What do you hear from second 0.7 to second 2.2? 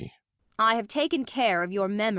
have taken care of your memory.